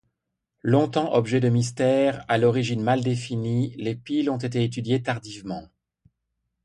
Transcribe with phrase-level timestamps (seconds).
[0.63, 5.69] Longtemps objets de mystère, à l’origine mal définie, les piles ont été étudiées tardivement.